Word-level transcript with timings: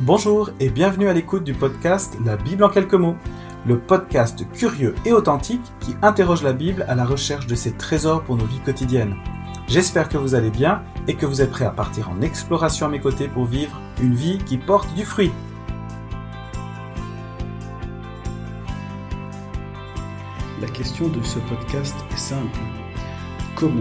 Bonjour 0.00 0.50
et 0.60 0.68
bienvenue 0.68 1.08
à 1.08 1.14
l'écoute 1.14 1.42
du 1.42 1.54
podcast 1.54 2.18
La 2.22 2.36
Bible 2.36 2.62
en 2.64 2.68
quelques 2.68 2.92
mots, 2.92 3.16
le 3.66 3.78
podcast 3.78 4.44
curieux 4.52 4.94
et 5.06 5.12
authentique 5.14 5.62
qui 5.80 5.96
interroge 6.02 6.42
la 6.42 6.52
Bible 6.52 6.84
à 6.86 6.94
la 6.94 7.06
recherche 7.06 7.46
de 7.46 7.54
ses 7.54 7.72
trésors 7.72 8.22
pour 8.22 8.36
nos 8.36 8.44
vies 8.44 8.60
quotidiennes. 8.60 9.16
J'espère 9.68 10.10
que 10.10 10.18
vous 10.18 10.34
allez 10.34 10.50
bien 10.50 10.82
et 11.08 11.14
que 11.14 11.24
vous 11.24 11.40
êtes 11.40 11.50
prêts 11.50 11.64
à 11.64 11.70
partir 11.70 12.10
en 12.10 12.20
exploration 12.20 12.84
à 12.84 12.88
mes 12.90 13.00
côtés 13.00 13.26
pour 13.26 13.46
vivre 13.46 13.80
une 14.02 14.14
vie 14.14 14.36
qui 14.36 14.58
porte 14.58 14.92
du 14.94 15.06
fruit. 15.06 15.32
La 20.60 20.68
question 20.68 21.08
de 21.08 21.22
ce 21.22 21.38
podcast 21.38 21.96
est 22.12 22.18
simple. 22.18 22.58
Comment 23.54 23.80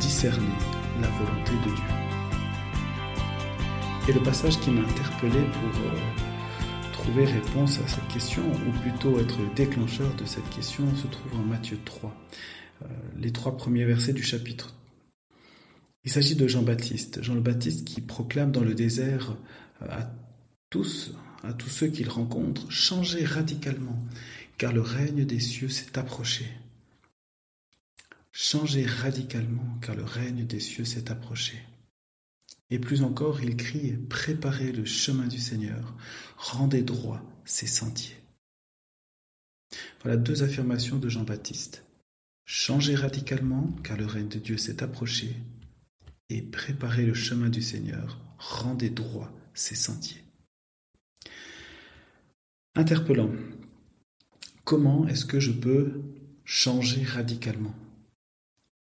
discerner 0.00 0.56
la 1.00 1.06
volonté 1.06 1.52
de 1.64 1.72
Dieu? 1.72 2.05
Et 4.08 4.12
le 4.12 4.22
passage 4.22 4.60
qui 4.60 4.70
m'a 4.70 4.82
interpellé 4.82 5.42
pour 5.52 5.80
euh, 5.80 6.92
trouver 6.92 7.24
réponse 7.24 7.80
à 7.80 7.88
cette 7.88 8.06
question, 8.06 8.42
ou 8.52 8.70
plutôt 8.80 9.18
être 9.18 9.36
le 9.40 9.52
déclencheur 9.54 10.14
de 10.14 10.24
cette 10.24 10.48
question, 10.50 10.84
se 10.94 11.08
trouve 11.08 11.40
en 11.40 11.42
Matthieu 11.42 11.78
3, 11.84 12.14
euh, 12.82 12.86
les 13.18 13.32
trois 13.32 13.56
premiers 13.56 13.84
versets 13.84 14.12
du 14.12 14.22
chapitre. 14.22 14.76
Il 16.04 16.12
s'agit 16.12 16.36
de 16.36 16.46
Jean-Baptiste, 16.46 17.20
Jean 17.20 17.34
le 17.34 17.40
Baptiste 17.40 17.84
qui 17.84 18.00
proclame 18.00 18.52
dans 18.52 18.60
le 18.60 18.74
désert 18.74 19.36
euh, 19.82 19.86
à 19.90 20.14
tous, 20.70 21.12
à 21.42 21.52
tous 21.52 21.68
ceux 21.68 21.88
qu'il 21.88 22.08
rencontre, 22.08 22.70
changez 22.70 23.24
radicalement, 23.24 23.98
car 24.56 24.72
le 24.72 24.82
règne 24.82 25.24
des 25.24 25.40
cieux 25.40 25.68
s'est 25.68 25.98
approché. 25.98 26.46
Changez 28.30 28.86
radicalement, 28.86 29.78
car 29.82 29.96
le 29.96 30.04
règne 30.04 30.46
des 30.46 30.60
cieux 30.60 30.84
s'est 30.84 31.10
approché. 31.10 31.60
Et 32.70 32.78
plus 32.78 33.02
encore, 33.02 33.42
il 33.42 33.56
crie 33.56 33.92
Préparez 33.92 34.72
le 34.72 34.84
chemin 34.84 35.26
du 35.26 35.38
Seigneur, 35.38 35.94
rendez 36.36 36.82
droit 36.82 37.22
ses 37.44 37.66
sentiers. 37.66 38.16
Voilà 40.02 40.16
deux 40.16 40.42
affirmations 40.42 40.98
de 40.98 41.08
Jean-Baptiste. 41.08 41.84
Changez 42.44 42.94
radicalement, 42.94 43.74
car 43.82 43.96
le 43.96 44.06
règne 44.06 44.28
de 44.28 44.38
Dieu 44.38 44.56
s'est 44.56 44.82
approché, 44.82 45.36
et 46.28 46.42
préparez 46.42 47.06
le 47.06 47.14
chemin 47.14 47.48
du 47.48 47.62
Seigneur, 47.62 48.20
rendez 48.38 48.90
droit 48.90 49.32
ses 49.54 49.74
sentiers. 49.74 50.22
Interpellant. 52.74 53.32
Comment 54.64 55.06
est-ce 55.08 55.24
que 55.24 55.40
je 55.40 55.52
peux 55.52 56.02
changer 56.44 57.02
radicalement? 57.04 57.74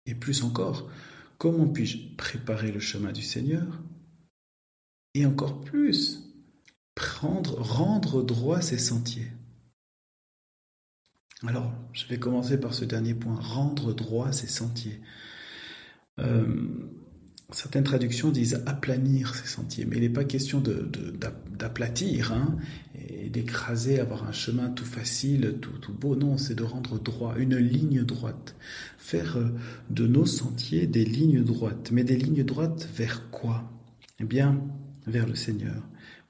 Et 0.07 0.15
plus 0.15 0.43
encore, 0.43 0.91
Comment 1.39 1.69
puis-je 1.69 2.17
préparer 2.17 2.73
le 2.73 2.81
chemin 2.81 3.13
du 3.13 3.23
Seigneur 3.23 3.83
Et 5.15 5.27
encore 5.27 5.61
plus, 5.61 6.23
prendre, 6.95 7.61
rendre 7.61 8.23
droit 8.23 8.61
ses 8.61 8.79
sentiers? 8.79 9.31
Alors, 11.47 11.73
je 11.93 12.07
vais 12.07 12.19
commencer 12.19 12.59
par 12.59 12.73
ce 12.73 12.85
dernier 12.85 13.15
point, 13.15 13.35
rendre 13.35 13.93
droit 13.93 14.33
ses 14.33 14.47
sentiers. 14.47 15.01
Euh, 16.19 16.67
certaines 17.51 17.85
traductions 17.85 18.31
disent 18.31 18.63
aplanir 18.67 19.35
ses 19.35 19.47
sentiers, 19.47 19.85
mais 19.85 19.97
il 19.97 20.03
n'est 20.03 20.09
pas 20.09 20.25
question 20.25 20.63
d'aplatir 20.63 22.33
hein, 22.33 22.57
d'écraser, 23.31 24.01
avoir 24.01 24.27
un 24.27 24.33
chemin 24.33 24.71
tout 24.71 24.85
facile, 24.85 25.59
tout, 25.61 25.79
tout 25.79 25.93
beau. 25.93 26.17
Non, 26.17 26.39
c'est 26.39 26.55
de 26.55 26.63
rendre 26.63 26.99
droit, 26.99 27.35
une 27.39 27.57
ligne 27.57 28.03
droite. 28.03 28.55
Faire 28.99 29.37
euh, 29.37 29.49
de 29.91 30.07
nos 30.07 30.27
sentiers 30.27 30.87
des 30.87 31.05
lignes 31.05 31.43
droites. 31.43 31.91
Mais 31.93 32.05
des 32.05 32.17
lignes 32.17 32.45
droites 32.45 32.89
vers 32.95 33.31
quoi? 33.31 33.71
Eh 34.21 34.25
bien, 34.25 34.61
vers 35.07 35.27
le 35.27 35.35
Seigneur. 35.35 35.83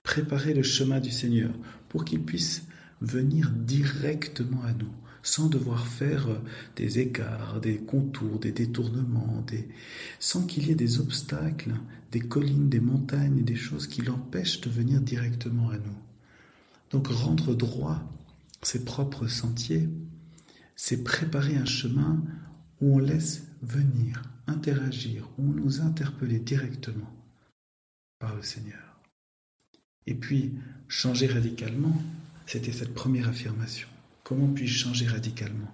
Préparer 0.02 0.54
le 0.54 0.62
chemin 0.62 1.00
du 1.00 1.10
Seigneur 1.10 1.50
pour 1.88 2.04
qu'il 2.04 2.22
puisse 2.22 2.66
venir 3.00 3.50
directement 3.50 4.62
à 4.62 4.72
nous 4.72 4.92
sans 5.26 5.48
devoir 5.48 5.88
faire 5.88 6.28
euh, 6.28 6.38
des 6.76 7.00
écarts, 7.00 7.60
des 7.60 7.78
contours, 7.78 8.38
des 8.38 8.52
détournements, 8.52 9.44
sans 10.20 10.46
qu'il 10.46 10.68
y 10.68 10.70
ait 10.70 10.76
des 10.76 11.00
obstacles, 11.00 11.72
des 12.12 12.20
collines, 12.20 12.68
des 12.68 12.80
montagnes, 12.80 13.42
des 13.42 13.56
choses 13.56 13.88
qui 13.88 14.02
l'empêchent 14.02 14.60
de 14.60 14.70
venir 14.70 15.00
directement 15.00 15.70
à 15.70 15.78
nous. 15.78 16.05
Donc 16.96 17.08
rendre 17.08 17.54
droit 17.54 18.00
ses 18.62 18.82
propres 18.82 19.26
sentiers, 19.26 19.86
c'est 20.76 21.04
préparer 21.04 21.54
un 21.54 21.66
chemin 21.66 22.24
où 22.80 22.96
on 22.96 22.98
laisse 22.98 23.48
venir, 23.60 24.22
interagir, 24.46 25.28
où 25.36 25.42
on 25.42 25.52
nous 25.52 25.82
interpeller 25.82 26.38
directement 26.38 27.12
par 28.18 28.34
le 28.34 28.40
Seigneur. 28.40 28.98
Et 30.06 30.14
puis, 30.14 30.54
changer 30.88 31.26
radicalement, 31.26 32.00
c'était 32.46 32.72
cette 32.72 32.94
première 32.94 33.28
affirmation. 33.28 33.88
Comment 34.24 34.48
puis-je 34.48 34.78
changer 34.78 35.06
radicalement? 35.06 35.70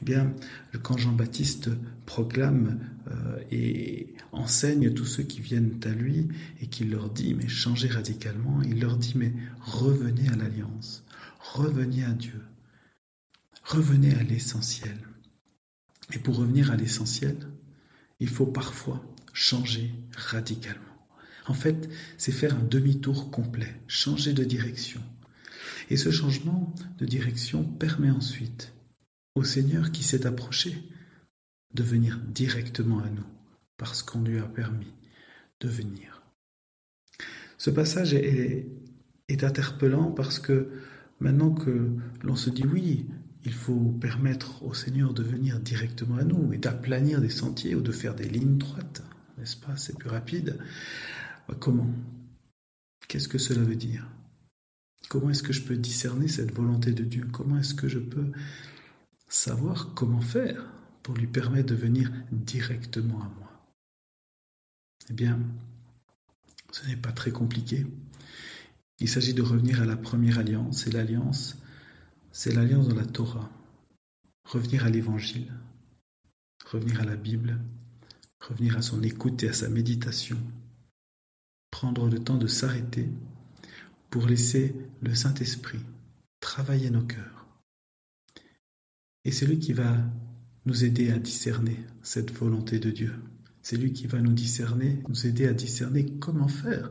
Eh 0.00 0.04
bien, 0.04 0.34
quand 0.82 0.96
Jean-Baptiste 0.96 1.70
proclame 2.06 2.80
euh, 3.10 3.38
et 3.50 4.14
enseigne 4.32 4.92
tous 4.92 5.04
ceux 5.04 5.22
qui 5.22 5.40
viennent 5.40 5.80
à 5.84 5.90
lui 5.90 6.28
et 6.60 6.66
qu'il 6.66 6.90
leur 6.90 7.10
dit, 7.10 7.34
mais 7.34 7.48
changez 7.48 7.88
radicalement, 7.88 8.62
il 8.62 8.80
leur 8.80 8.96
dit, 8.96 9.14
mais 9.16 9.32
revenez 9.60 10.28
à 10.28 10.36
l'alliance, 10.36 11.04
revenez 11.40 12.04
à 12.04 12.12
Dieu, 12.12 12.40
revenez 13.64 14.14
à 14.14 14.22
l'essentiel. 14.22 14.98
Et 16.14 16.18
pour 16.18 16.36
revenir 16.36 16.70
à 16.70 16.76
l'essentiel, 16.76 17.36
il 18.20 18.28
faut 18.28 18.46
parfois 18.46 19.04
changer 19.32 19.92
radicalement. 20.16 20.84
En 21.46 21.54
fait, 21.54 21.88
c'est 22.16 22.32
faire 22.32 22.54
un 22.54 22.62
demi-tour 22.62 23.30
complet, 23.30 23.80
changer 23.86 24.32
de 24.32 24.44
direction, 24.44 25.02
et 25.90 25.96
ce 25.96 26.10
changement 26.10 26.74
de 26.98 27.06
direction 27.06 27.64
permet 27.64 28.10
ensuite 28.10 28.72
au 29.34 29.44
Seigneur 29.44 29.92
qui 29.92 30.02
s'est 30.02 30.26
approché 30.26 30.82
de 31.74 31.82
venir 31.82 32.18
directement 32.18 33.00
à 33.00 33.10
nous, 33.10 33.26
parce 33.76 34.02
qu'on 34.02 34.22
lui 34.22 34.38
a 34.38 34.46
permis 34.46 34.92
de 35.60 35.68
venir. 35.68 36.22
Ce 37.58 37.70
passage 37.70 38.14
est, 38.14 38.66
interpellant 39.40 40.10
parce 40.10 40.38
que 40.38 40.70
maintenant 41.20 41.52
que 41.52 41.90
l'on 42.22 42.36
se 42.36 42.48
dit 42.48 42.64
oui, 42.64 43.06
il 43.44 43.52
faut 43.52 43.92
permettre 44.00 44.62
au 44.62 44.72
Seigneur 44.72 45.12
de 45.12 45.22
venir 45.22 45.60
directement 45.60 46.16
à 46.16 46.24
nous 46.24 46.52
et 46.52 46.58
d'aplanir 46.58 47.20
des 47.20 47.28
sentiers 47.28 47.74
ou 47.74 47.82
de 47.82 47.92
faire 47.92 48.14
des 48.14 48.28
lignes 48.28 48.56
droites, 48.56 49.02
n'est-ce 49.36 49.56
pas? 49.56 49.76
C'est 49.76 49.98
plus 49.98 50.08
rapide. 50.08 50.58
Comment? 51.60 51.90
Qu'est-ce 53.06 53.28
que 53.28 53.38
cela 53.38 53.62
veut 53.62 53.76
dire? 53.76 54.06
Comment 55.08 55.30
est-ce 55.30 55.42
que 55.42 55.52
je 55.52 55.62
peux 55.62 55.76
discerner 55.76 56.28
cette 56.28 56.54
volonté 56.54 56.92
de 56.92 57.04
Dieu? 57.04 57.26
Comment 57.32 57.58
est-ce 57.58 57.74
que 57.74 57.88
je 57.88 57.98
peux 57.98 58.30
savoir 59.28 59.94
comment 59.94 60.20
faire 60.20 60.64
pour 61.02 61.14
lui 61.14 61.26
permettre 61.26 61.68
de 61.68 61.74
venir 61.74 62.12
directement 62.32 63.22
à 63.22 63.28
moi 63.28 63.68
Eh 65.10 65.12
bien, 65.12 65.38
ce 66.72 66.86
n'est 66.86 66.96
pas 66.96 67.12
très 67.12 67.30
compliqué. 67.30 67.86
Il 69.00 69.08
s'agit 69.08 69.34
de 69.34 69.42
revenir 69.42 69.80
à 69.80 69.86
la 69.86 69.96
première 69.96 70.38
alliance, 70.38 70.86
et 70.86 70.90
l'alliance, 70.90 71.56
c'est 72.32 72.52
l'alliance 72.52 72.88
de 72.88 72.94
la 72.94 73.06
Torah. 73.06 73.50
Revenir 74.44 74.84
à 74.84 74.90
l'Évangile, 74.90 75.52
revenir 76.64 77.00
à 77.00 77.04
la 77.04 77.16
Bible, 77.16 77.60
revenir 78.40 78.76
à 78.76 78.82
son 78.82 79.02
écoute 79.02 79.42
et 79.42 79.48
à 79.48 79.52
sa 79.52 79.68
méditation, 79.68 80.38
prendre 81.70 82.08
le 82.08 82.18
temps 82.18 82.38
de 82.38 82.46
s'arrêter 82.46 83.08
pour 84.10 84.26
laisser 84.26 84.74
le 85.02 85.14
Saint-Esprit 85.14 85.80
travailler 86.40 86.90
nos 86.90 87.02
cœurs. 87.02 87.37
Et 89.28 89.30
c'est 89.30 89.44
lui 89.44 89.58
qui 89.58 89.74
va 89.74 89.94
nous 90.64 90.84
aider 90.86 91.10
à 91.10 91.18
discerner 91.18 91.76
cette 92.00 92.32
volonté 92.32 92.78
de 92.78 92.90
Dieu. 92.90 93.14
C'est 93.60 93.76
lui 93.76 93.92
qui 93.92 94.06
va 94.06 94.22
nous 94.22 94.32
discerner, 94.32 95.02
nous 95.06 95.26
aider 95.26 95.46
à 95.46 95.52
discerner 95.52 96.06
comment 96.18 96.48
faire 96.48 96.90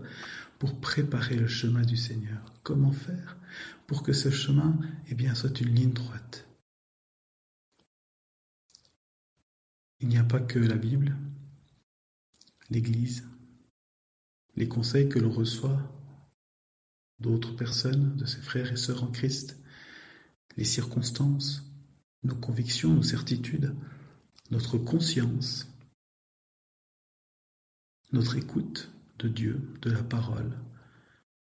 pour 0.60 0.80
préparer 0.80 1.36
le 1.36 1.48
chemin 1.48 1.81
du 1.81 1.98
Seigneur. 1.98 2.54
Comment 2.62 2.92
faire 2.92 3.38
pour 3.88 4.04
que 4.04 4.13
ce 4.13 4.30
chemin 4.30 4.78
eh 5.07 5.16
bien, 5.16 5.34
soit 5.34 5.60
une 5.62 5.74
ligne 5.74 5.94
droite. 5.94 6.48
Il 10.00 10.07
n'y 10.07 10.19
a 10.19 10.24
pas 10.24 10.40
que 10.40 10.60
la 10.60 10.78
Bible, 10.78 11.18
l'Église, 12.69 13.28
les 14.56 14.68
conseils 14.68 15.10
que 15.10 15.18
l'on 15.18 15.31
reçoit 15.31 15.81
d'autres 17.19 17.56
personnes, 17.56 18.16
de 18.16 18.28
ses 18.28 18.42
frères 18.42 18.72
et 18.72 18.78
sœurs 18.78 19.04
en 19.04 19.10
Christ, 19.10 19.57
les 20.56 20.66
circonstances, 20.66 21.63
nos 22.24 22.36
convictions, 22.36 22.94
nos 22.94 23.04
certitudes, 23.04 23.75
notre 24.52 24.78
conscience, 24.78 25.68
notre 28.12 28.38
écoute 28.38 28.92
de 29.19 29.28
Dieu, 29.28 29.74
de 29.81 29.92
la 29.92 30.04
parole, 30.04 30.58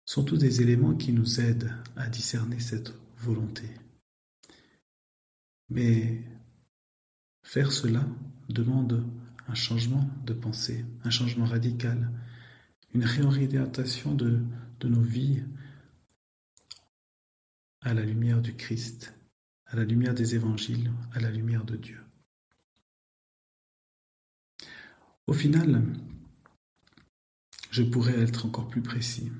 sont 0.06 0.24
tous 0.24 0.38
des 0.38 0.62
éléments 0.62 0.96
qui 0.96 1.14
nous 1.14 1.40
aident 1.40 1.72
à 1.96 2.10
discerner 2.10 2.60
cette 2.60 2.94
volonté. 3.18 3.70
Mais 5.70 6.24
faire 7.44 7.72
cela 7.72 8.06
demande 8.50 9.06
un 9.48 9.54
changement 9.54 10.10
de 10.26 10.34
pensée, 10.34 10.86
un 11.04 11.10
changement 11.10 11.46
radical, 11.46 12.12
une 12.94 13.04
réorientation 13.04 14.16
de, 14.16 14.42
nos 14.84 15.02
vies 15.02 15.44
à 17.82 17.94
la 17.94 18.04
lumière 18.04 18.42
du 18.42 18.56
Christ, 18.56 19.14
à 19.69 19.75
la 19.75 19.86
lumière 19.86 20.13
des 20.13 20.36
évangiles, 20.36 20.92
à 21.13 21.19
la 21.19 21.30
lumière 21.30 21.63
de 21.63 21.75
Dieu. 21.75 22.00
Au 25.27 25.33
final, 25.33 25.83
je 27.69 27.83
pourrais 27.83 28.19
être 28.19 28.48
encore 28.48 28.68
plus 28.68 28.81
précis. 28.81 29.31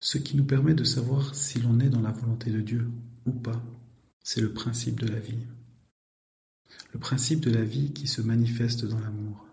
Ce 0.00 0.16
qui 0.16 0.36
nous 0.36 0.44
permet 0.44 0.74
de 0.74 0.84
savoir 0.84 1.34
si 1.34 1.58
l'on 1.60 1.80
est 1.80 1.88
dans 1.88 2.00
la 2.00 2.12
volonté 2.12 2.52
de 2.52 2.60
Dieu 2.60 2.88
ou 3.26 3.32
pas, 3.32 3.60
c'est 4.22 4.40
le 4.40 4.52
principe 4.52 5.00
de 5.00 5.08
la 5.08 5.18
vie. 5.18 5.44
Le 6.92 7.00
principe 7.00 7.40
de 7.40 7.50
la 7.50 7.64
vie 7.64 7.92
qui 7.92 8.06
se 8.06 8.22
manifeste 8.22 8.84
dans 8.84 9.00
l'amour. 9.00 9.44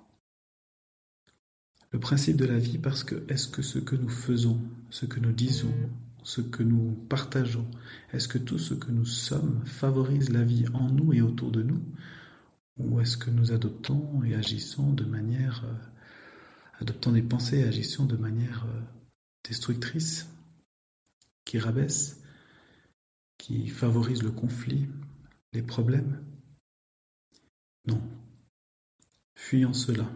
Le 1.92 2.00
principe 2.00 2.38
de 2.38 2.46
la 2.46 2.60
vie 2.60 2.78
parce 2.78 3.04
que 3.04 3.24
est-ce 3.28 3.48
que 3.48 3.64
ce 3.64 3.80
que 3.80 3.96
nous 3.96 4.10
faisons, 4.10 4.62
ce 4.92 5.08
que 5.08 5.20
nous 5.20 5.32
disons, 5.32 5.74
ce 6.26 6.42
que 6.42 6.64
nous 6.64 6.92
partageons, 7.08 7.70
est-ce 8.12 8.28
que 8.28 8.40
tout 8.40 8.58
ce 8.58 8.74
que 8.74 8.92
nous 8.92 9.06
sommes 9.06 9.64
favorise 9.66 10.32
la 10.32 10.44
vie 10.44 10.66
en 10.74 10.90
nous 10.90 11.14
et 11.14 11.22
autour 11.22 11.52
de 11.52 11.62
nous 11.62 11.86
Ou 12.78 13.00
est-ce 13.00 13.16
que 13.16 13.30
nous 13.30 13.52
adoptons 13.52 14.24
et 14.24 14.34
agissons 14.34 14.92
de 14.92 15.06
manière, 15.06 15.64
euh, 15.66 16.82
adoptons 16.82 17.12
des 17.12 17.22
pensées 17.22 17.60
et 17.60 17.64
agissons 17.64 18.06
de 18.06 18.18
manière 18.18 18.66
euh, 18.66 18.82
destructrice 19.48 20.28
qui 21.46 21.60
rabaisse, 21.60 22.24
qui 23.38 23.68
favorise 23.68 24.24
le 24.24 24.32
conflit, 24.32 24.88
les 25.54 25.62
problèmes? 25.62 26.26
Non. 27.86 28.02
Fuyons 29.36 29.74
cela. 29.74 30.10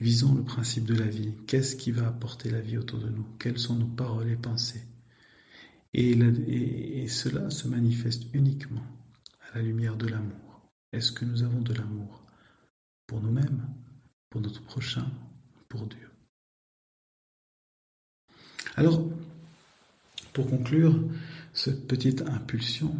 Visons 0.00 0.34
le 0.34 0.44
principe 0.44 0.84
de 0.84 0.94
la 0.94 1.06
vie. 1.06 1.32
Qu'est-ce 1.46 1.74
qui 1.74 1.90
va 1.90 2.06
apporter 2.06 2.50
la 2.50 2.60
vie 2.60 2.78
autour 2.78 3.00
de 3.00 3.08
nous? 3.08 3.26
Quelles 3.38 3.58
sont 3.58 3.74
nos 3.74 3.86
paroles 3.86 4.30
et 4.30 4.36
pensées? 4.36 4.84
Et, 5.94 7.08
cela 7.08 7.50
se 7.50 7.66
manifeste 7.66 8.24
uniquement 8.32 8.84
à 9.40 9.56
la 9.56 9.62
lumière 9.62 9.96
de 9.96 10.06
l'amour. 10.06 10.70
Est-ce 10.92 11.10
que 11.10 11.24
nous 11.24 11.42
avons 11.42 11.62
de 11.62 11.74
l'amour 11.74 12.22
pour 13.06 13.20
nous-mêmes, 13.20 13.66
pour 14.30 14.40
notre 14.40 14.62
prochain, 14.62 15.10
pour 15.68 15.86
Dieu? 15.86 16.10
Alors, 18.76 19.04
pour 20.32 20.48
conclure 20.48 20.96
cette 21.52 21.88
petite 21.88 22.22
impulsion, 22.22 22.94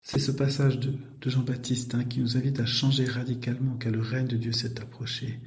c'est 0.00 0.18
ce 0.18 0.32
passage 0.32 0.80
de, 0.80 0.98
Jean-Baptiste 1.24 1.94
hein, 1.94 2.02
qui 2.02 2.18
nous 2.18 2.36
invite 2.36 2.58
à 2.58 2.66
changer 2.66 3.04
radicalement 3.04 3.76
car 3.76 3.92
le 3.92 4.00
règne 4.00 4.26
de 4.26 4.36
Dieu 4.36 4.50
s'est 4.50 4.80
approché. 4.80 5.38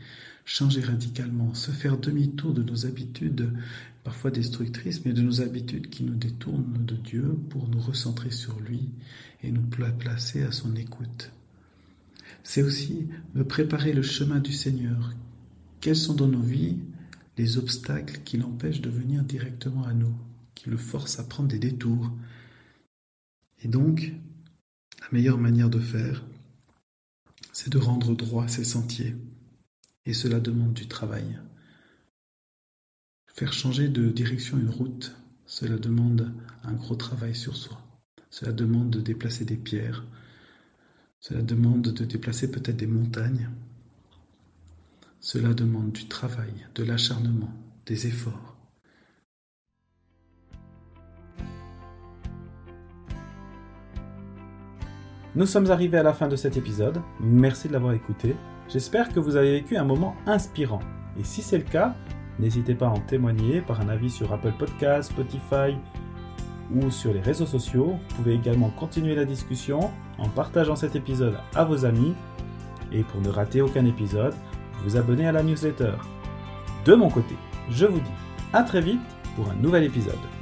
Changer 0.48 0.82
radicalement, 0.82 1.56
se 1.56 1.72
faire 1.72 1.98
demi-tour 1.98 2.54
de 2.54 2.62
nos 2.62 2.86
habitudes, 2.86 3.52
parfois 4.04 4.30
destructrices, 4.30 5.04
mais 5.04 5.12
de 5.12 5.24
nos 5.24 5.42
habitudes 5.42 5.90
qui 5.90 6.04
nous 6.04 6.14
détournent 6.14 6.86
de 6.86 6.96
Dieu 6.96 7.36
pour 7.50 7.68
nous 7.68 7.80
recentrer 7.80 8.30
sur 8.30 8.60
lui 8.60 8.92
et 9.42 9.52
nous 9.52 9.64
placer 9.64 10.44
à 10.44 10.52
son 10.52 10.76
écoute. 10.76 11.32
C'est 12.44 12.62
aussi 12.62 13.08
de 13.34 13.42
préparer 13.42 13.92
le 13.92 14.04
chemin 14.04 14.40
du 14.40 14.54
Seigneur. 14.54 15.16
Quels 15.82 15.96
sont 15.96 16.14
dans 16.14 16.28
nos 16.28 16.42
vies 16.42 16.78
les 17.40 17.58
obstacles 17.58 18.22
qui 18.24 18.38
l'empêchent 18.38 18.82
de 18.82 18.90
venir 18.90 19.24
directement 19.24 19.84
à 19.84 19.94
nous 19.94 20.16
qui 20.54 20.70
le 20.70 20.78
force 20.78 21.20
à 21.20 21.24
prendre 21.24 21.50
des 21.50 21.60
détours? 21.60 22.12
Et 23.64 23.68
donc, 23.68 24.14
la 25.02 25.08
meilleure 25.12 25.40
manière 25.40 25.72
de 25.72 25.80
faire, 25.80 26.24
c'est 27.52 27.72
de 27.72 27.80
rendre 27.80 28.16
droit 28.16 28.48
ces 28.48 28.64
sentiers. 28.64 29.16
Et 30.06 30.14
cela 30.14 30.40
demande 30.40 30.74
du 30.74 30.88
travail. 30.88 31.40
Faire 33.28 33.54
changer 33.54 33.90
de 33.90 34.10
direction 34.10 34.58
une 34.58 34.70
route, 34.70 35.16
cela 35.46 35.78
demande 35.78 36.32
un 36.64 36.74
gros 36.74 36.96
travail 36.96 37.36
sur 37.36 37.56
soi. 37.56 37.82
Cela 38.30 38.52
demande 38.52 38.90
de 38.90 39.02
déplacer 39.02 39.46
des 39.46 39.58
pierres. 39.58 40.06
Cela 41.20 41.42
demande 41.42 41.82
de 41.82 42.06
déplacer 42.06 42.52
peut-être 42.52 42.78
des 42.78 42.88
montagnes. 42.88 43.50
Cela 45.20 45.54
demande 45.54 45.92
du 45.92 46.08
travail, 46.08 46.54
de 46.76 46.84
l'acharnement, 46.84 47.52
des 47.86 48.08
efforts. 48.08 48.56
Nous 55.36 55.46
sommes 55.46 55.70
arrivés 55.72 55.98
à 55.98 56.04
la 56.04 56.14
fin 56.14 56.30
de 56.30 56.36
cet 56.36 56.56
épisode. 56.56 57.02
Merci 57.20 57.68
de 57.68 57.74
l'avoir 57.74 57.94
écouté. 57.94 58.36
J'espère 58.68 59.10
que 59.10 59.20
vous 59.20 59.36
avez 59.36 59.52
vécu 59.52 59.78
un 59.78 59.84
moment 59.84 60.16
inspirant. 60.26 60.80
Et 61.20 61.24
si 61.24 61.42
c'est 61.42 61.58
le 61.58 61.64
cas, 61.64 61.96
n'hésitez 62.40 62.74
pas 62.74 62.88
à 62.88 62.90
en 62.90 63.00
témoigner 63.00 63.62
par 63.62 63.80
un 63.82 63.90
avis 63.90 64.10
sur 64.10 64.34
Apple 64.34 64.54
Podcasts, 64.58 65.12
Spotify 65.12 65.78
ou 66.74 66.90
sur 66.90 67.14
les 67.14 67.22
réseaux 67.22 67.46
sociaux. 67.46 67.98
Vous 68.10 68.16
pouvez 68.16 68.34
également 68.34 68.70
continuer 68.72 69.16
la 69.16 69.26
discussion 69.26 69.92
en 70.18 70.28
partageant 70.30 70.76
cet 70.76 70.96
épisode 70.96 71.38
à 71.54 71.64
vos 71.64 71.86
amis. 71.86 72.16
Et 72.92 73.04
pour 73.04 73.22
ne 73.22 73.30
rater 73.30 73.62
aucun 73.62 73.86
épisode, 73.86 74.34
vous 74.84 74.98
abonnez 74.98 75.28
à 75.28 75.32
la 75.32 75.44
newsletter. 75.44 75.94
De 76.86 76.96
mon 76.96 77.10
côté, 77.10 77.36
je 77.70 77.86
vous 77.86 78.00
dis 78.00 78.12
à 78.54 78.64
très 78.64 78.82
vite 78.82 79.00
pour 79.36 79.50
un 79.50 79.56
nouvel 79.56 79.84
épisode. 79.84 80.35